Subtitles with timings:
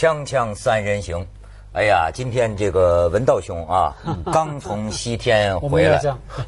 [0.00, 1.22] 锵锵三人行，
[1.74, 3.94] 哎呀，今天这个文道兄啊，
[4.32, 6.00] 刚从西天回来。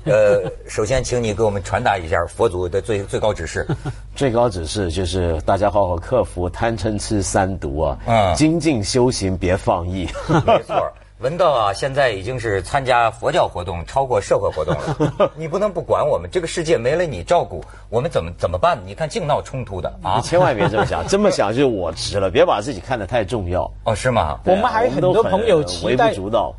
[0.07, 3.69] 呃，首先请你给我们传达一下佛祖的最最高指示。
[4.17, 10.09] 最高指示就是大家好好克服贪嗔痴三毒啊，嗯，精进修行，别放逸。
[10.47, 10.91] 没错。
[11.23, 15.31] 文道啊，现在已经是参加佛教活动超过社会活动了。
[15.39, 18.77] 你不能不管我们，这个世界没了你照顾，我们怎么怎么办？
[18.85, 20.17] 你看净闹冲突的啊！
[20.17, 22.29] 你千万别这么想，这么想就我值了。
[22.29, 24.41] 别把自己看得太重要哦，是吗？
[24.45, 26.13] 我们还有很多朋友期待，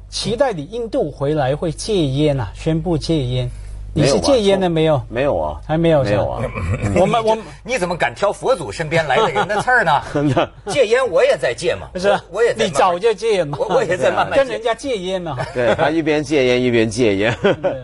[0.08, 3.50] 期待你印度回来会戒烟啊，宣布戒烟。
[3.96, 5.00] 你是戒烟的没有？
[5.08, 6.42] 没有啊，还没有，没有啊。
[7.00, 10.02] 我们我 你怎么敢挑佛祖身边来的人的刺儿呢？
[10.68, 12.20] 戒烟我也在戒嘛，不是？
[12.32, 15.38] 我也你早就戒嘛，我也在慢慢跟人家戒烟嘛。
[15.54, 17.38] 对他一边戒烟一边戒烟。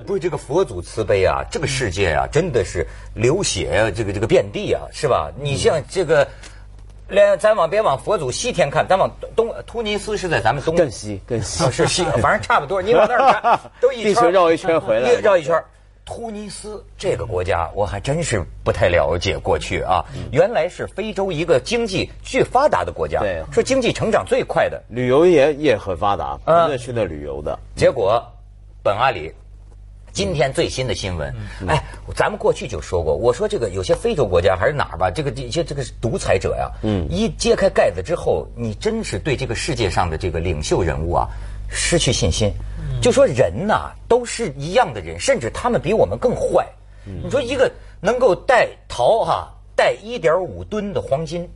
[0.07, 5.29] 不是这个佛祖慈悲啊，这个世界啊，真的是流血啊，这个这个遍地啊，是吧？
[5.39, 6.27] 你像这个，
[7.07, 12.81] 连咱往别往佛祖西天看，咱往东突尼斯是在咱们东更西更西是西，反正差不多。
[12.81, 15.55] 你往那儿看，都一地球绕一圈回来，绕一圈。
[16.09, 19.38] 突尼斯这个国家，我还真是不太了解。
[19.38, 27.57] 过去啊，原来是非洲一个经济最发达的国家，对，说经济成长最快的，旅游业也很发达，很多去那旅游的。
[27.75, 28.25] 结果，
[28.81, 29.31] 本阿里
[30.11, 31.31] 今天最新的新闻，
[31.67, 31.83] 哎，
[32.16, 41.29] 咱们过去就说过，我说这个有些非洲国家还是哪儿吧，这个一些这个独裁者呀，嗯，一揭开盖子之后，你真是对这个世界上的这个领袖人物啊
[41.70, 42.52] 失去信心。
[43.02, 46.67] 就说人呐，都是一样的人，甚至他们比我们更坏。
[47.23, 51.47] 你说一个能够带陶哈带一点五吨的黄金，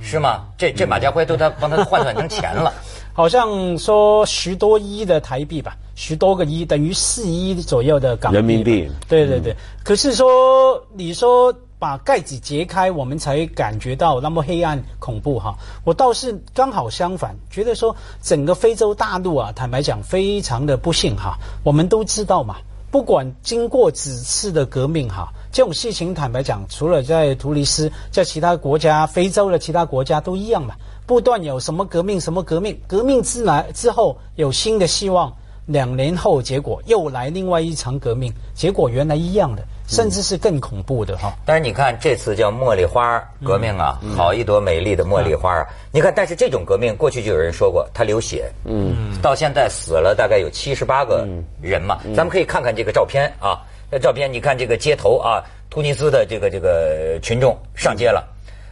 [0.00, 0.46] 是吗？
[0.56, 2.72] 这这马家辉都他帮他换算成钱了，
[3.12, 8.88] 好像说十多亿的台币吧，十多个亿等于四亿左右的港人民币。
[9.08, 11.52] 对对对，可是说你说。
[11.82, 15.52] 把盖子揭开，我们才感觉到那么黑暗恐怖哈。
[15.82, 21.36] 我倒是刚好相反，觉得说整个非洲大陆啊，坦白讲非常的不幸哈。
[21.64, 22.54] 我们都知道嘛，
[22.92, 30.76] 不管经过几次的革命哈，这种事情坦白讲，除了在图尼斯，在其他国家，非洲的其他国家都一样嘛。
[31.04, 35.32] 不断有什么革命，什么革命，革命之来之后有新的希望，
[35.66, 39.64] 两年后结果又来另外一场革命，结果原来一样的。
[39.92, 45.66] 甚至是更恐怖的哈，但是你看这次叫茉莉花革命啊，好一朵美丽的茉莉花啊！
[45.92, 51.28] 你看，但是这种革命过去就有人说过，它流血，嗯，到现在死了大概有七十八个
[51.60, 52.00] 人嘛。
[52.16, 53.60] 咱们可以看看这个照片啊，
[53.90, 58.26] 这照片你看这个街头啊，突尼斯的这个这个群众上街了，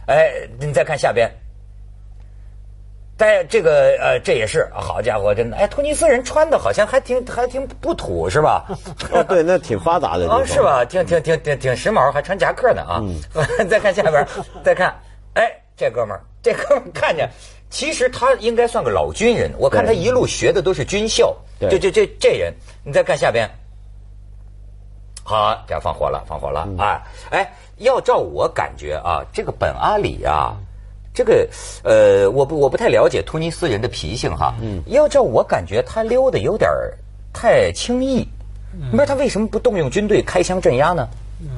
[0.07, 1.31] 哎，你再看下边。
[3.21, 8.65] 在这个呃，这也是好家伙，真的哎，突尼斯人穿的好像还挺还挺不土是吧？
[9.13, 10.83] 哦，对，那挺发达的啊， 是吧？
[10.83, 12.99] 挺挺挺挺挺时髦，还穿夹克呢啊！
[13.69, 14.27] 再看下边，
[14.65, 14.99] 再看，
[15.35, 17.29] 哎，这哥们儿，这哥们儿看见，
[17.69, 21.37] 其实他应该算个老军人，我看他一路学的都是军校。
[21.59, 22.51] 这这这这人，
[22.83, 23.47] 你再看下边，
[25.23, 27.03] 好，这放火了，放火了啊！
[27.29, 30.57] 哎，要照我感觉啊，这个本阿里啊。
[31.13, 31.47] 这个，
[31.83, 34.55] 呃，我不我不太了解突尼斯人的脾性哈。
[34.61, 34.81] 嗯。
[34.87, 36.69] 要照我感觉，他溜的有点
[37.33, 38.25] 太轻易。
[38.89, 41.05] 你说他为什么不动用军队开枪镇压呢？
[41.41, 41.49] 嗯。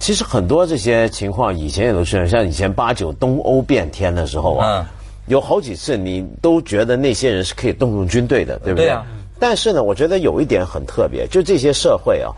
[0.00, 4.90] 其实很多这些情况以前也都是，像以前八九东欧变天的时候啊，
[5.26, 8.86] 有好几次你都觉得那些人是可以动用军队的，对不对？
[8.86, 9.06] 对啊。
[9.38, 12.34] 但是呢，我觉得有一点很特别，就这些社会啊，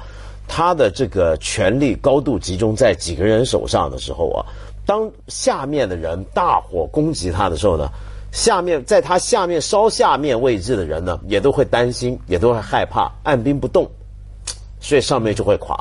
[0.47, 4.45] 他的这个权力高度集中在几个人手上的时候啊。
[4.91, 7.89] 当下面的人大火攻击他的时候呢，
[8.33, 13.89] 下面在他下面烧下面位置的人呢，也都会担心，也都会害怕，按兵不动，
[14.81, 15.79] 所以上面就会垮。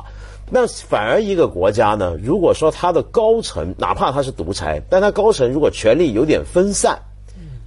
[0.48, 6.96] 那反而一个国家呢，如果说他的高层，哪怕他是独裁，但他高层如果权力有点分散。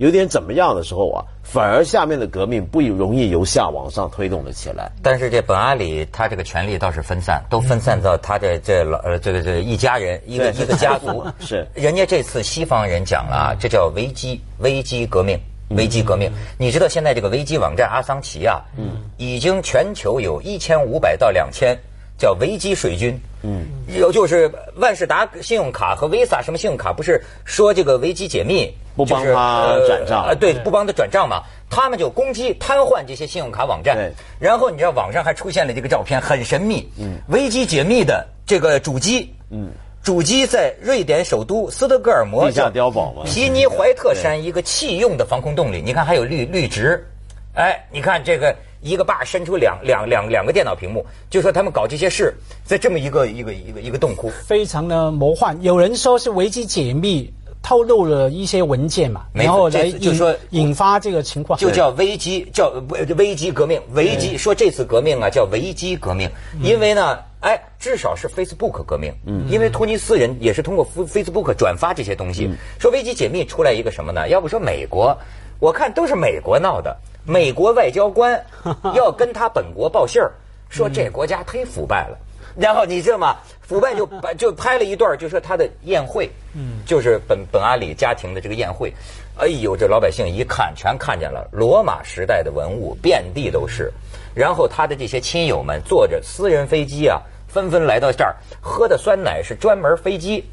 [0.04, 4.92] 有点怎么样的时候啊，反而下面的革命不容易由下往上推动了起来。
[5.02, 11.26] 但是这本阿里他这个权力倒是分散，都分散到他的这老呃这个这一家人一个一个家族。
[11.40, 15.40] 是，人家这次西方人讲了，这叫危机危机革命
[15.70, 16.30] 危机革命。
[16.58, 21.80] 你知道现在这个危机网站阿桑奇啊，嗯，已经全球有一千五百到两千。
[22.24, 23.66] 叫维基水军，嗯，
[24.00, 30.34] 有就是万事达信用卡和 Visa 什么信用卡，不是说这个维基解密不帮他转账啊？
[30.34, 31.44] 对，不帮他转账嘛？
[31.70, 34.10] 他们就攻击瘫痪这些信用卡网站，
[34.40, 39.70] 然后你知道网上还出现了这个照片，很神秘，嗯，维基解密的这个主机，嗯，
[40.02, 47.06] 主机在瑞典首都斯德哥尔摩地下碉堡嘛，皮尼怀特山一个弃用的防空洞里，你看还有绿绿植，
[47.54, 48.56] 哎，你看这个。
[48.84, 52.34] 一个坝伸出两两两两个电脑屏幕，就说他们搞这些事，
[52.66, 55.58] 在这么一个一个一个一个洞窟，非常的魔幻。
[55.64, 61.58] 有人说是维基解密透露了一些文件嘛，然后来就说引发这个情况。
[61.58, 64.38] 就叫危机，叫危危机革命，危机。
[64.38, 66.30] 说这次革命啊叫危机革命，
[66.62, 72.52] 因为呢，哎，至少是 Facebook 革命，嗯，因为突尼斯人也是通过 Facebook 转发这些东西。
[72.80, 74.28] 说危机解密出来一个什么呢？
[74.28, 75.18] 要不说美国，
[75.60, 78.44] 我看都是美国闹的，美国外交官
[78.94, 80.32] 要跟他本国报信儿，
[80.70, 82.18] 说这国家忒腐败了。
[82.56, 83.36] 然后你知道吗？
[83.62, 88.94] 腐败就把 就拍了一段，就说他的宴会，嗯，就是本本阿里家庭的这个宴会，
[89.38, 93.92] 哎呦，这老百姓一看全看见了，罗马时代的文物遍地都是，
[94.36, 100.44] 然后他的这些亲友们坐着私人飞机啊，纷纷来到这儿，喝的酸奶是专门飞机。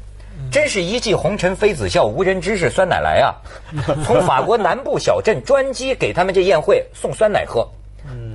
[0.51, 3.35] 真是一骑红尘妃子笑，无人知是酸奶来啊！
[4.05, 7.67] 从法国南部小镇专机给他们这宴会送酸奶喝，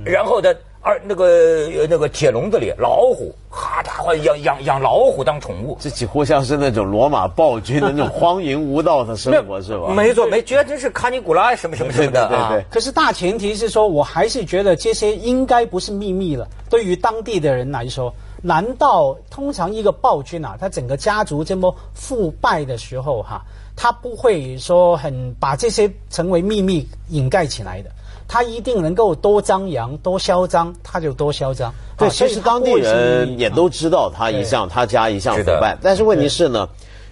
[0.03, 9.89] 然后的二那个呃那个铁笼子里老虎，哈家伙养养养老虎当宠物，这几乎像是那种罗马暴君的那种荒淫无道的生活，是吧？
[9.93, 12.65] 没错，没绝对是卡尼古拉什么什么什么的啊对对对。
[12.71, 16.47] 可是大前提是说，我还是觉得这些应该不是秘密了。
[16.69, 23.41] 对于当地的人来说，难道通常一个暴君啊，他整个家族这么腐败的时候哈、
[23.75, 27.89] 他不会说很把这些成为秘密掩盖起来的。
[28.27, 31.73] 他一定能够多张扬、多嚣张，他就多嚣张。
[31.97, 36.67] 对，啊其实当地人也都知道他一向他家一向腐败，但是问题是呢，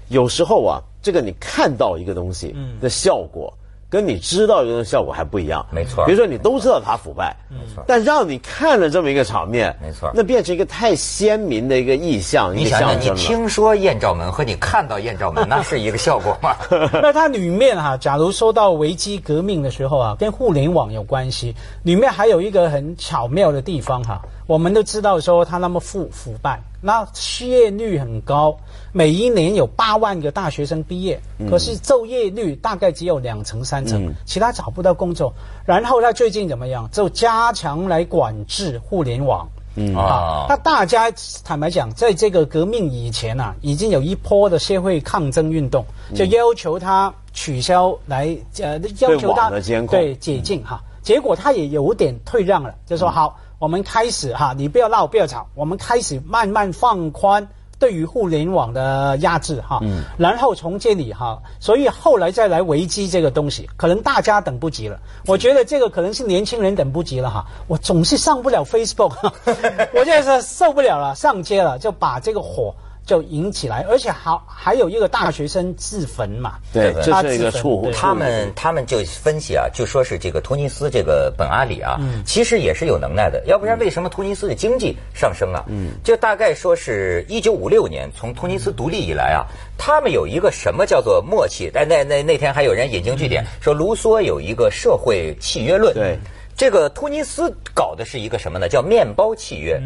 [0.10, 3.54] 有时候啊，这个你看到一个东西的效果。
[3.90, 13.20] 跟你知道一个效果还不一样，没错比如说你都知道他腐败，没错但让你看了这么一个场面，没错那变成一个太鲜明的一个意象，你想想，你。
[13.20, 16.56] 听说艳照门和你看到艳照门， 那是一个效果吗？
[16.94, 28.56] 那它里面哈、假如说到维基革命的时候啊，跟互联网有关系，里面还有一个很巧妙的地方哈、我们都知道说他那么腐腐败，那失业率很高，
[28.92, 31.20] 每一年有八万个大学生毕业，
[31.50, 35.34] 可是就业率大概只有两成三成，其他找不到工作。
[35.66, 36.88] 然后他最近怎么样？
[36.92, 39.48] 就加强来管制互联网。
[39.78, 41.12] 嗯啊那大家
[41.44, 45.84] 坦白讲，在这个革命以前啊，已经有一波的社会抗争运动，
[46.14, 50.82] 就要求他取消来呃要求网他对解禁哈。
[51.02, 57.48] 结果他也有点退让了，就说好，我们开始哈，你不要闹，不要吵，我们开始慢慢放宽。
[57.78, 59.82] 对于互联网的压制哈，
[60.18, 64.98] 然后从这里哈，所以后来再来危机这个东西，可能大家等不及了。
[65.28, 69.14] 我觉得这个可能是年轻人等不及了哈，我总是上不了 Facebook，
[69.94, 72.74] 我现在是受不了了，上街了，就把这个火
[73.06, 85.64] 就引起来，而且还还有一个大学生自焚嘛，对，他这是一个自焚他们他们就分析啊，就说是这个突尼斯这个本阿里啊，其实也是有能耐的，要不然为什么突尼斯的经济上升啊？
[85.68, 89.46] 嗯，就大概说是一九五六年从突尼斯独立以来啊，
[89.78, 91.70] 他们有一个什么叫做默契？
[91.72, 95.94] 但那那那天还有人引经据典说卢梭有一个社会契约论。
[95.94, 96.18] 对。
[96.58, 98.70] 这个突尼斯搞的是一个什么呢？
[98.70, 99.82] 叫面包契约，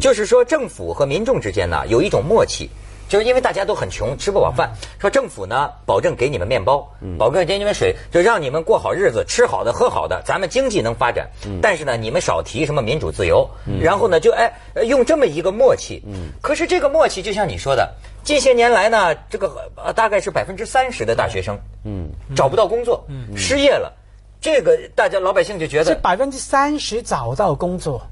[0.00, 2.70] 就是说政府和民众之间呢有一种默契，
[3.08, 11.28] 就是因为大家都很穷，吃不饱饭，说政府呢保证给你们面包，保证给你们水，就让你们过好日子，吃好的喝好的，咱们经济能发展。
[11.60, 13.46] 但是呢，你们少提什么民主自由，
[13.78, 16.02] 然后呢就哎呃用这么一个默契。
[16.40, 23.04] 可是这个默契就像你说的，近些年来呢，这个呃大概是百分之三十的大学生，嗯，找不到工作，
[23.36, 23.92] 失业了。
[24.44, 28.02] 这个大家老百姓就觉得是百分之三十找到工作，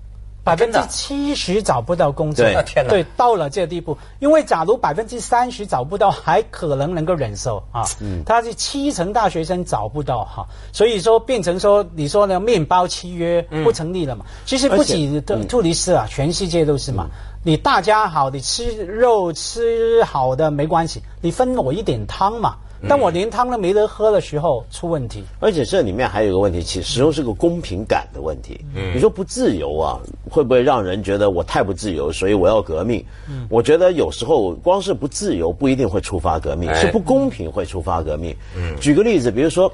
[0.43, 2.43] 百分之七十找不到工作。
[2.47, 7.85] 对啊天哪对，到了这个地步，因为假如百分之三十找不到，还可能能够忍受啊。
[8.01, 14.25] 嗯，他是七成大学生找不到哈，所以说变成说你说的面包契约不成立了嘛？
[14.47, 17.09] 其实不仅的突尼斯啊，全世界都是嘛。
[17.45, 22.57] 你大家好，你吃肉吃好的没关系，你分我一点汤嘛。
[22.89, 25.23] 当我连汤都没得喝的时候，出问题。
[25.41, 28.61] 而且这里面还有一个问题，其实始终是个公平感的问题。
[28.95, 29.99] 你说不自由啊，
[30.31, 33.05] 会不会让人觉得我太不自由，所以我要革命？
[33.49, 38.35] 我觉得有时候光是不自由不一定会触发革命，哎是不公平会触发革命。
[38.81, 39.73] 举个例子，比如说。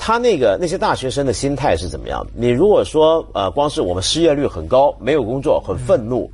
[0.00, 2.24] 他那个那些大学生的心态是怎么样？
[2.32, 6.30] 你如果说呃，光是我们失业率很高，没有工作，很愤怒，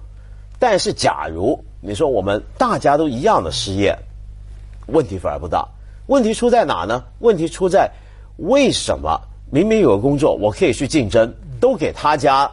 [0.59, 3.97] 但是假如你说我们大家都一样的失业，
[4.89, 5.67] 问题反而不大。
[6.07, 7.03] 问题出在哪呢？
[7.21, 7.91] 问题出在
[8.37, 9.21] 为什么
[9.51, 12.51] 明明有个工作，我可以去竞争，都给他家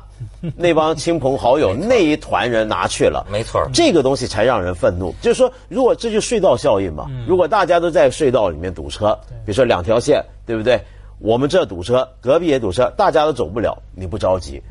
[0.56, 3.26] 那帮亲朋好友那一团人拿去了。
[3.32, 5.14] 没错这个东西才让人愤怒。
[5.22, 10.80] 就是说，如果这就是隧道效应嘛，如果大家都在隧道里面堵车，比如说两条线，对不对？
[11.20, 14.62] 我们这堵车，隔壁也堵车，大家都走不了，你不着急。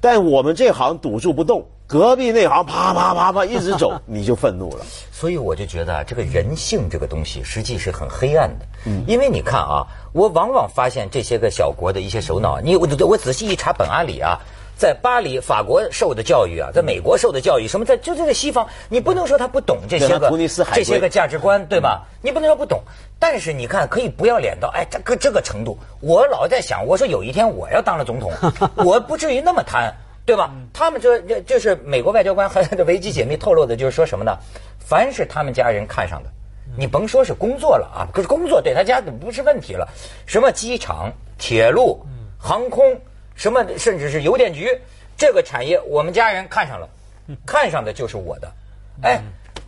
[0.00, 4.84] 但我们这行堵住不动，隔壁那行啪啪啪啪一直走， 你就愤怒了。
[5.12, 8.66] 所以我就觉得啊，这个人性这个东西实际是很黑暗的。
[8.86, 14.36] 嗯，因为你看啊，我往往发现这些个小国的一些首脑，你我我仔细一查，本阿里啊，
[14.76, 20.28] 在巴黎法国受的教育啊，在美国受的教育，什么在就在这西方，你不能说他不懂这些个
[20.74, 22.02] 这些个价值观，对吧？
[22.20, 22.82] 你不能说不懂，
[23.20, 25.78] 但是你看可以不要脸到哎这个这个程度。
[26.00, 28.32] 我老在想，我说有一天我要当了总统，
[28.84, 29.94] 我不至于那么贪。
[30.26, 30.52] 对吧？
[30.72, 34.36] 他们这这这是美国外交官和维基解密透露的，就是说什么呢？
[34.80, 36.28] 凡是他们家人看上的，
[36.76, 39.88] 你甭说是工作了啊，可是工作对他家不是问题了。
[40.26, 42.04] 什么机场、铁路、
[42.36, 43.00] 航空，
[43.36, 44.68] 什么甚至是邮电局，
[45.16, 46.88] 这个产业我们家人看上了，
[47.46, 48.52] 看上的就是我的。
[49.02, 49.22] 哎，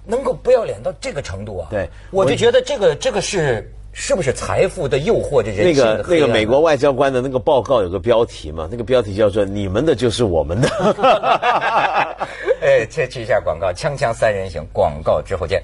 [0.04, 1.68] 能够不要脸到这个程度啊？
[1.70, 3.72] 对，我就觉得这个这个是。
[4.00, 5.42] 是不是财富的诱惑？
[5.42, 8.68] 这人那个那个美国外交官的那个报告有个标题嘛？
[8.70, 10.68] 那个标题叫做“你们的就是我们的
[12.62, 15.60] ”。哎，这去一下广告，锵锵三人行，广告之后见。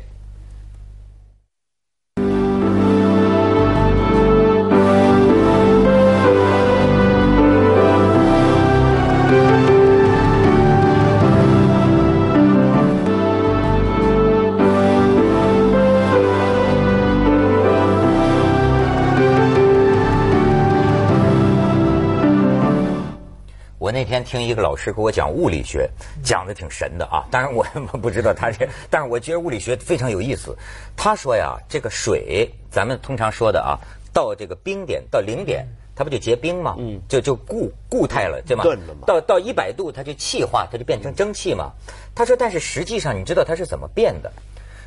[23.94, 25.88] 那天听一个老师给我讲物理学，
[26.20, 27.24] 讲的挺神的啊。
[27.30, 27.62] 当然我
[28.02, 30.52] 不知道他这，但是我觉得物理学非常有意思。
[30.96, 33.78] 他说呀，这个水，咱们通常说的啊，
[34.12, 36.74] 到这个冰点到零点，它不就结冰吗？
[36.76, 38.64] 嗯，就就固固态了，对吗？
[39.06, 41.70] 到到一百度，它就气化，它就变成蒸汽嘛。
[42.16, 44.32] 他说，但是实际上你知道它是怎么变的？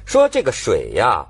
[0.05, 1.25] 说这个水呀，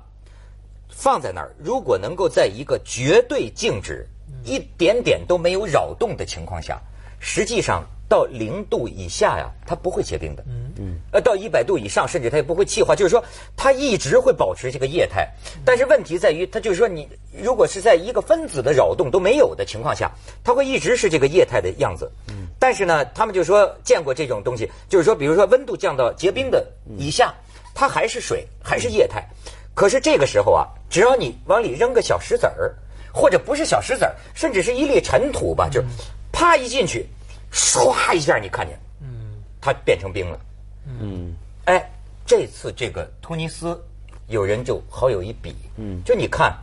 [0.88, 4.04] 放在那儿，如果能够在一个绝对静止、
[4.42, 6.76] 一点点都没有扰动的情况下。
[7.18, 10.42] 实际上到零度以下呀，它不会结冰的。
[10.48, 10.98] 嗯嗯。
[11.12, 13.22] 呃，到一百度以上，甚至它也不会气化，就是说
[13.56, 15.28] 它一直会保持这个液态。
[15.64, 20.10] 但是问题在于，它就是说你如果是在一个分子的扰动都没有的情况下，
[20.42, 22.10] 它会一直是这个液态的样子。
[22.28, 22.46] 嗯。
[22.58, 27.34] 但是呢，他们就说见过这种东西，就是说，比如说温度降到结冰的以下，
[27.74, 29.24] 它还是水，还是液态。
[29.74, 32.74] 可是这个时候啊，只要你往里扔个小石子儿，
[33.12, 35.80] 或者不是小石子儿，甚至是一粒尘土吧，就
[36.38, 37.04] 啪一进去。
[37.50, 40.38] 唰一下，你看见，嗯，他变成冰了，
[41.00, 41.90] 嗯，哎，
[42.26, 43.82] 这次这个突尼斯
[44.26, 46.54] 有人就好有一比，嗯，就你看，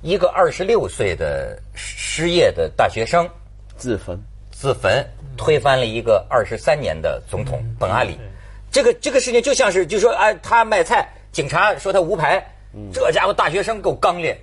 [0.00, 3.28] 一个二十六岁的失业的大学生
[3.76, 4.18] 自焚，
[4.50, 8.18] 自焚推翻了一个二十三年的总统本阿里，
[8.70, 12.42] 这个这个事情就像是就说哎，他卖菜，警察说他无牌，
[12.94, 14.42] 这家伙大学生够刚烈，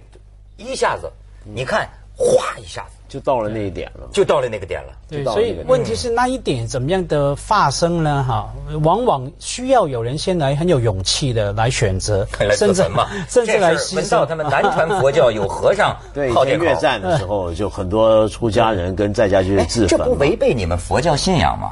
[0.58, 1.12] 一下子，
[1.44, 2.99] 你看，哗一下子。
[3.10, 4.94] 就到了那一点了，就到了那个点了。
[5.10, 8.24] 对，所以问题是那一点怎么样的发生呢？
[8.26, 8.48] 哈，
[8.84, 12.26] 往往需要有人先来很有勇气的来选择，
[12.56, 19.88] 甚至嘛， 甚至来闻到他们南传佛教有和尚 对以前越战的时候， 就很多出家人跟在家就是自焚。
[19.88, 21.72] 这不违背你们佛教信仰吗？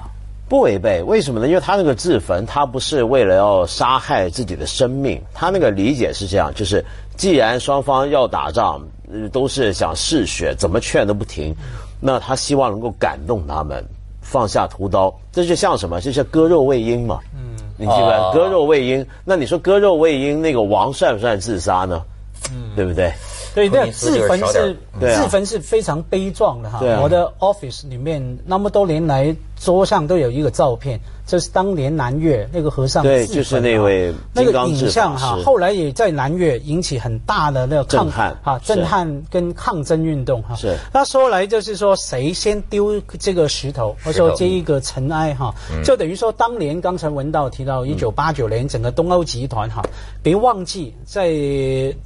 [0.49, 1.47] 不违背，为什么呢？
[1.47, 6.83] 因为他那个自焚，他不是为了要杀害自己的生命，他那个理解是这样，就是
[7.15, 8.81] 既然双方要打仗。
[9.31, 11.55] 都是想嗜血，怎么劝都不停。
[11.99, 13.83] 那他希望能够感动他们，
[14.21, 15.13] 放下屠刀。
[15.31, 15.99] 这就像什么？
[16.01, 17.19] 就像割肉喂鹰嘛。
[17.33, 18.37] 嗯，你记不？
[18.37, 19.05] 割肉喂鹰。
[19.25, 22.03] 那你说割肉喂鹰，那个王算不算自杀呢？
[22.51, 23.11] 嗯，对不对？
[23.55, 26.79] 对，那自焚是自焚是非常悲壮的哈。
[27.01, 30.99] 我的 office 里面那么多年来，桌上都有一个照片。
[31.27, 40.55] 这是当年南越那个和尚对，就是那位那个影像哈，后来也在南越引起很大的那个震撼哈，震撼跟抗争运动哈。
[40.55, 49.83] 是，那说来就是说谁先丢这个石头，或者说这一个尘埃哈，就等于说当年刚才文道提到一九八九年整个东欧集团哈，
[50.23, 51.29] 别忘记在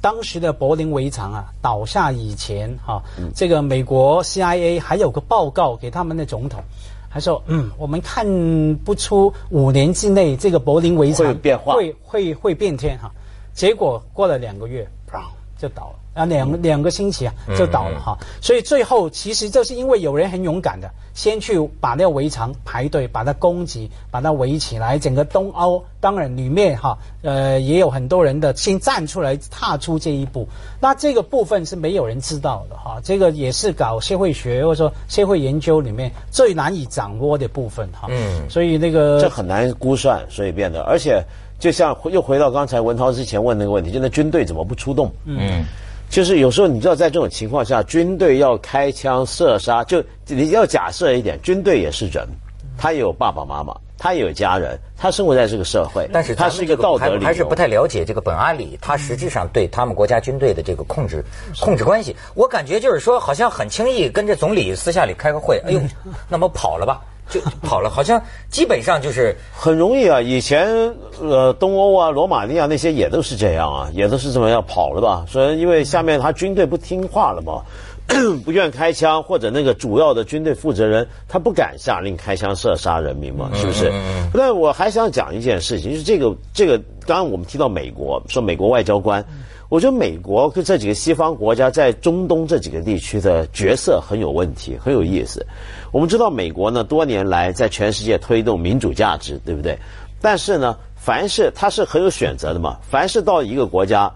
[0.00, 3.00] 当时的柏林围墙啊倒下以前哈，
[3.36, 6.60] 这个美国 CIA 还有个报告给他们的总统。
[7.12, 8.26] 他说：“嗯，我们看
[8.84, 13.10] 不出五年之内这个柏林围墙会变化，会会会变天哈。
[13.52, 14.88] 结果过了两个月，
[15.58, 18.18] 就倒了。”啊，两两个星期啊，就倒了哈。
[18.40, 24.98] 所以最后其实就是因为有人很勇敢的，先去把那个围墙排队，把它攻击，把它围起来。
[24.98, 30.46] 整个东欧当然里面哈，呃，也有很多人的先站出来踏出这一步。
[30.80, 33.00] 那这个部分是没有人知道的哈。
[33.02, 38.08] 这个也是搞社会学或者说社会研究里面最难以掌握的部分哈。
[38.10, 38.50] 嗯。
[38.50, 41.24] 所以那个这很难估算，所以变得，而且
[41.58, 45.10] 就像又回到刚才文涛之前问那个问题，就那军队怎么不出动？
[45.24, 45.64] 嗯。
[46.12, 52.28] 就是有时候你知道，在这种情况下，军队要开枪射杀，就你要假设一点，军队也是人，
[52.76, 53.74] 他也有爸爸妈妈。
[53.96, 61.24] 他也有家人，他生活在这个社会，但是他是一个道德理，还是不太了解这个本阿里，他实质上对他们国家军队的这个控制
[61.60, 65.80] 控制关系，我感觉就是说，好像很轻易跟着总理私下里开个会，哎呦，
[66.28, 67.00] 那么跑了吧。
[67.28, 70.20] 就跑了，好像基本上就是很容易啊。
[70.20, 75.24] 以前呃，东欧啊、罗马尼亚那些也都是这样啊，也都是这么样跑了吧？
[75.28, 77.62] 所以因为下面他军队不听话了嘛，
[78.44, 83.92] 不愿开枪，或者那个主要的军队负责人他不敢下令开枪射杀人民嘛，是不是？
[84.34, 86.76] 但我还想讲一件事情，就是这个这个，
[87.06, 89.24] 刚刚我们提到美国，说美国外交官。
[89.72, 95.42] 我觉得美国跟这几个西方国家在中东这几个地区的角色很有问题，很有意思。
[95.90, 99.74] 我们知道美国呢多年来在全世界推动民主价值，对不对？
[100.20, 102.76] 但是呢，凡是它是很有选择的嘛。
[102.82, 104.12] 凡是到一个国家，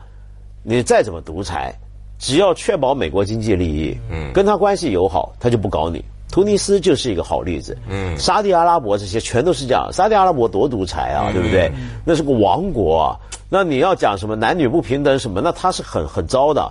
[0.62, 1.74] 你再怎么独裁，
[2.18, 6.04] 只要确保美国经济利益，嗯，跟他关系友好，他就不搞你。
[6.36, 9.88] 突尼斯就是一个好例子，嗯，沙地阿拉伯这些全都是这样。
[9.90, 11.72] 沙地阿拉伯多独裁啊，对不对？
[12.04, 13.04] 那是个王国。
[13.04, 13.16] 啊。
[13.48, 15.40] 那你要讲什么男女不平等什么？
[15.40, 16.70] 那他是很很糟的。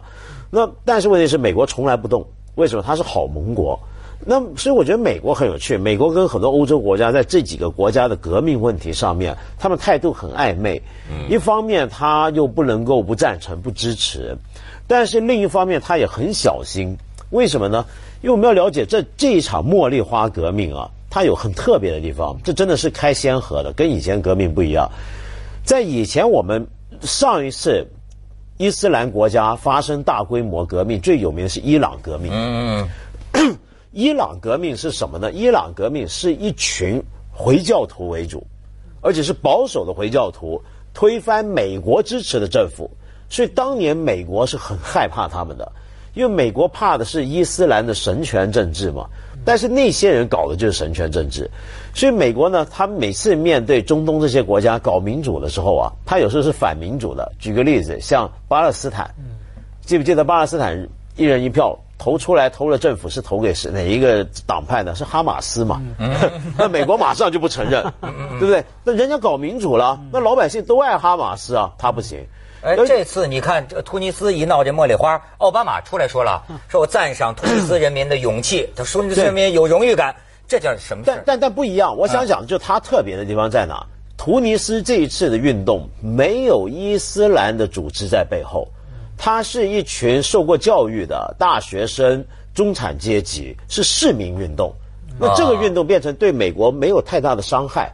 [0.51, 2.23] 那但是问题是，美国从来不动。
[2.53, 2.83] 为什么？
[2.83, 3.79] 他是好盟国。
[4.23, 5.75] 那所以我觉得美国很有趣。
[5.75, 10.79] 美国跟很多欧洲国家在这几个国家的革命问题上面，他们态度很暧昧。
[11.27, 14.37] 一方面他又不能够不赞成、不支持，
[14.85, 16.95] 但是另一方面他也很小心。
[17.31, 17.83] 为什么呢？
[18.25, 22.35] 因为我们要了解这这一场茉莉花革命啊，它有很特别的地方。
[22.43, 24.89] 这真的是开先河的，跟以前革命不一样。
[25.63, 26.65] 在以前，我们
[27.01, 27.85] 上一次
[28.57, 32.31] 伊斯兰国家发生大规模革命，最有名的是伊朗革命。
[32.33, 32.89] 嗯。
[33.91, 35.31] 伊朗革命是什么呢？
[35.31, 36.99] 伊朗革命是一群
[37.31, 38.43] 回教徒为主，
[39.01, 40.59] 而且是保守的回教徒
[40.95, 42.89] 推翻美国支持的政府，
[43.29, 45.71] 所以当年美国是很害怕他们的，
[46.15, 49.05] 因为美国怕的是伊斯兰的神权政治嘛。
[49.47, 51.47] 但是那些人搞的就是神权政治，
[51.93, 57.31] 所以美国呢，他每次面对中东这些国家搞民主的时候啊，他有时候是反民主的。
[57.37, 59.07] 举个例子，像巴勒斯坦，
[59.81, 60.75] 记不记得巴勒斯坦
[61.15, 64.95] 一人一票投出来投了政府是投给是哪一个党派呢？
[64.95, 65.79] 是哈马斯嘛？
[66.57, 68.65] 那美国马上就不承认，对不对？
[68.83, 72.17] 那人家搞民主了，那老百姓都爱哈马斯啊，他不行。
[72.65, 80.15] 哎，这次你看，这突尼斯一闹这茉莉花，奥巴马出来说了，说我赞赏突尼斯人民的勇气，他说人民有荣誉感，
[80.47, 81.03] 这叫什么？
[81.05, 83.85] 但但但不一样，我想讲，就他特别的地方在哪？
[84.17, 88.67] 突尼斯这一次的运动没有伊斯兰的组织在背后，
[89.15, 92.25] 他是一群受过教育的大学生、
[92.55, 94.73] 中产阶级，是市民运动。
[95.19, 97.93] 那这个运动变成对美国没有太大的伤害。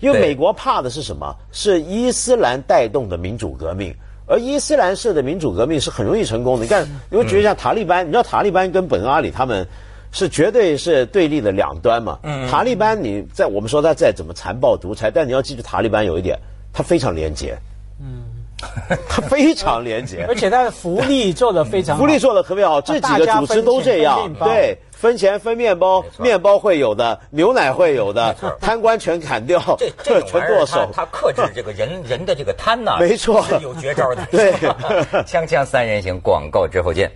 [0.00, 1.34] 因为美国怕的是什么？
[1.52, 3.94] 是伊斯兰带动的民主革命，
[4.26, 6.62] 而伊斯兰式的民主革命是很容易成功的。
[6.64, 9.66] 你看，你会觉得像塔利班，你知道塔利班跟本阿里他们
[10.10, 12.18] 是绝对是对立的两端嘛。
[12.50, 16.38] 塔利班，你在我们说他再怎么残暴独裁，但你要记住塔利班有一点，
[16.72, 17.56] 他非常廉洁。
[18.00, 18.22] 嗯，
[19.08, 22.80] 他非常廉洁， 而且他的福利做的非常，福利做的特别好。
[22.80, 24.78] 这几个组织都这样， 对。
[25.00, 30.86] 分钱分面包，面包会有的，牛奶会有的，贪官全砍掉，这这全剁 手。
[30.92, 34.22] 他克制这个人 人的这个贪呐，没错，是有绝招的。
[34.30, 34.52] 对，
[35.24, 37.10] 锵锵三人行，广告之后见。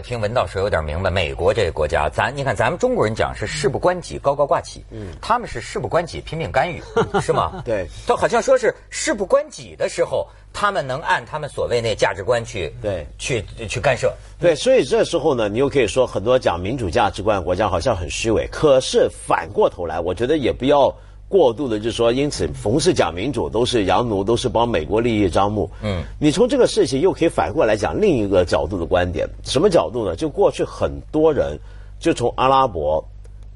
[0.00, 6.82] 听文道说有点明白，美国这个国家，咱你看咱们中国人讲是事不关己高高挂起，嗯，他们是事不关己拼命干预，
[7.20, 7.62] 是吗？
[7.64, 20.94] 对，他好像说是事不关己的时候，他们能按他们所谓那价值观去对去去干涉，对，所以这时候呢，你又可以说很多讲民主价值观国家好像很虚伪，可是反过头来，我觉得也不要。
[21.34, 25.68] 过度的，就是说，因此逢是讲民主都是洋奴，都是帮美国利益张目。
[25.82, 30.14] 嗯，你从这个事情又可以反过来讲另一个角度的观点，什么角度呢？
[30.14, 31.58] 就过去很多人
[31.98, 33.04] 就从阿拉伯、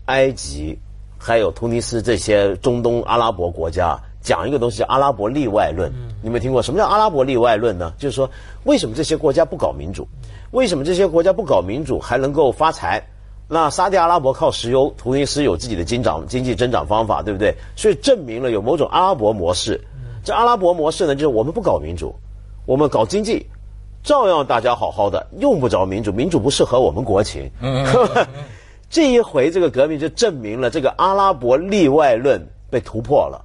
[0.07, 0.77] 埃及
[1.17, 5.88] 还有突尼斯这些中东阿拉伯国家讲一个东西叫阿拉伯例外论。
[6.21, 7.95] 你没听过什么叫阿拉伯例外论呢？
[7.97, 8.29] 就是说，
[8.64, 10.05] 为什么这些国家不搞民主？
[10.51, 13.01] 为什么这些国家不搞民主还能够发财？
[13.51, 17.55] 那沙特阿拉伯靠石油，突尼斯有自己的经长经济增长方法，对不对？
[17.75, 19.81] 所以证明了有某种阿拉伯模式。
[20.23, 22.15] 这阿拉伯模式呢，就是我们不搞民主，
[22.67, 23.47] 我们搞经济，
[24.03, 27.51] 照样大家好好的，用不着民主，民主不适合我们国情。
[28.91, 33.43] 这一回这个革命就证明了这个阿拉伯例外论被突破了。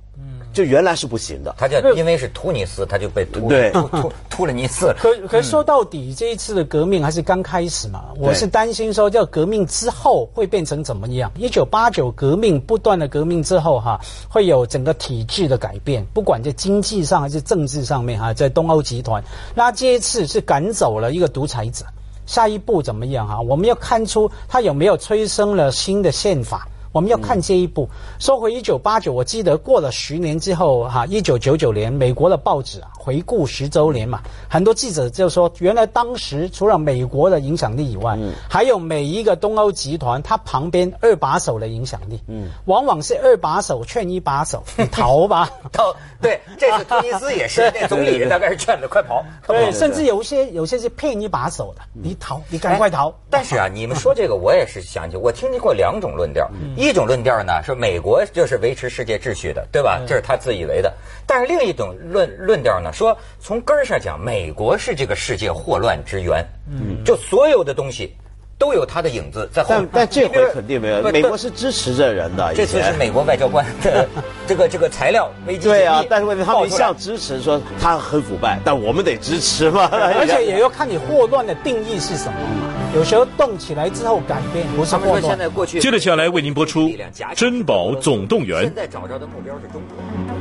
[0.53, 1.53] 就原来是不行的。
[1.57, 4.95] 他就因为是突尼斯，他就被突对突突突了尼斯。
[4.97, 8.05] 可可说到底，这一次的革命还是刚开始嘛。
[8.17, 11.31] 我是担心说，叫革命之后会变成怎么样？
[11.37, 19.23] 一九八九革命不断的革命之后哈，会有整个体制的改变，不管在经济上还是政治上面哈，在东欧集团，
[19.55, 21.85] 那这一次是赶走了一个独裁者，
[22.25, 23.41] 下一步怎么样哈？
[23.41, 26.67] 我们要看出他有没有催生了新的宪法。
[26.93, 27.89] 我们要看这一步。
[28.19, 42.21] 说回一九八九，我记得过了十年之后，哈，一九九九年，美国的报纸啊回顾十周年嘛，很多记者就说，原来当时除了美国的影响力以外，嗯还有每一个东欧集团它旁边二把手的影响力。
[42.27, 45.49] 嗯，往往是二把手劝一把手， 你逃吧。
[45.71, 49.25] 逃对，这是突尼斯也是， 那总理大概是劝的快跑。
[49.47, 53.11] 对，甚至有些有些是骗一把手的，你逃，你赶快逃。
[53.31, 56.47] 但是啊，你们说这个，我也是想起，我听见过两种论调。
[56.77, 60.01] 一种论调呢，说美国就是维持世界秩序的，对吧？
[60.07, 60.91] 这是他自以为的。
[61.27, 66.43] 但是另一种论论调呢，说从根儿上讲，美国是这个世界祸乱之源。
[66.67, 68.15] 嗯，就所有的东西
[68.63, 69.89] 都有他的影子在后面。
[69.91, 72.53] 但但这回肯定没有，美国是支持这人的。
[72.55, 74.07] 这次是美国外交官的
[74.47, 79.89] 这个这个材料危机对啊，但是问题他们一向支持说他很腐败，但我们得支持嘛。
[79.91, 82.69] 而且也要看你霍乱的定义是什么嘛。
[82.95, 85.21] 有时候动起来之后改变，不是霍乱。
[85.21, 86.87] 现在过去接着下来为您播出
[87.35, 88.59] 《珍宝总动员》。
[88.63, 90.32] 现在找着的目标是中国。